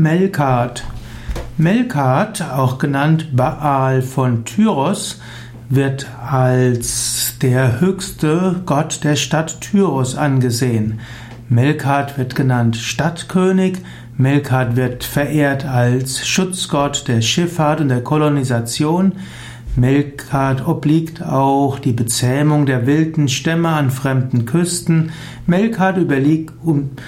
[0.00, 0.84] Melkart.
[1.58, 5.20] Melkart, auch genannt Baal von Tyros,
[5.68, 11.00] wird als der höchste Gott der Stadt Tyros angesehen.
[11.50, 13.78] Melkart wird genannt Stadtkönig,
[14.16, 19.12] Melkart wird verehrt als Schutzgott der Schifffahrt und der Kolonisation.
[19.76, 25.12] Melkart obliegt auch die Bezähmung der wilden Stämme an fremden Küsten.
[25.46, 27.00] Melkart überliegt und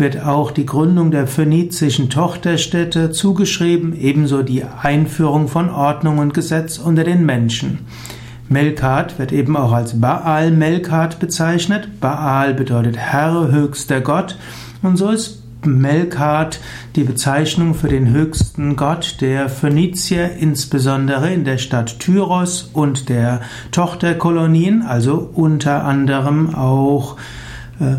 [0.00, 6.78] wird auch die Gründung der phönizischen Tochterstädte zugeschrieben, ebenso die Einführung von Ordnung und Gesetz
[6.78, 7.80] unter den Menschen.
[8.48, 12.00] Melkat wird eben auch als Baal Melkat bezeichnet.
[12.00, 14.36] Baal bedeutet Herr, höchster Gott.
[14.82, 16.58] Und so ist Melkat
[16.96, 23.42] die Bezeichnung für den höchsten Gott der Phönizier, insbesondere in der Stadt Tyros und der
[23.70, 27.18] Tochterkolonien, also unter anderem auch
[27.78, 27.96] äh,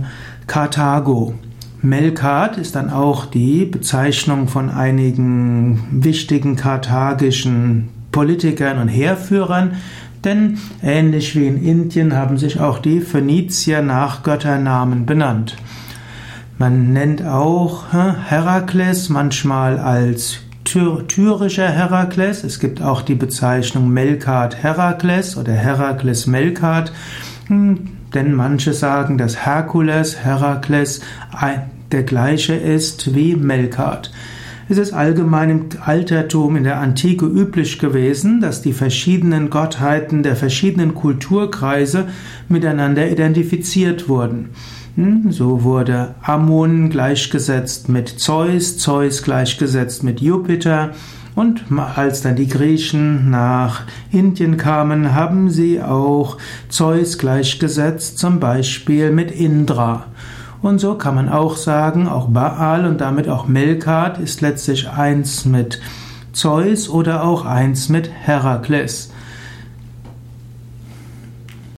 [0.48, 1.36] Karthago.
[1.84, 9.78] Melkat ist dann auch die Bezeichnung von einigen wichtigen karthagischen Politikern und Heerführern,
[10.24, 15.56] denn ähnlich wie in Indien haben sich auch die Phönizier nach Götternamen benannt.
[16.60, 22.44] Man nennt auch Herakles manchmal als tyrischer Herakles.
[22.44, 26.92] Es gibt auch die Bezeichnung Melkat Herakles oder Herakles Melkat.
[28.14, 31.02] Denn manche sagen, dass Herkules, Herakles
[31.92, 34.12] der gleiche ist wie Melkart.
[34.70, 40.38] Es ist allgemein im Altertum in der Antike üblich gewesen, dass die verschiedenen Gottheiten der
[40.38, 42.08] verschiedenen Kulturkreise
[42.48, 44.52] miteinander identifiziert wurden.
[44.96, 50.92] Hm, so wurde Ammon gleichgesetzt mit Zeus, Zeus gleichgesetzt mit Jupiter,
[51.36, 51.64] und
[51.96, 56.38] als dann die Griechen nach Indien kamen, haben sie auch
[56.70, 60.06] Zeus gleichgesetzt, zum Beispiel mit Indra.
[60.62, 65.46] Und so kann man auch sagen, auch Baal und damit auch Melkart ist letztlich eins
[65.46, 65.82] mit
[66.34, 69.12] Zeus oder auch eins mit Herakles.